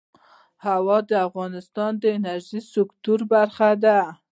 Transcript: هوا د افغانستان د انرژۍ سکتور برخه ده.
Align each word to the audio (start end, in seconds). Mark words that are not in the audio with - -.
هوا 0.65 0.97
د 1.09 1.11
افغانستان 1.27 1.91
د 1.99 2.03
انرژۍ 2.17 2.61
سکتور 2.75 3.19
برخه 3.33 3.69
ده. 3.83 3.99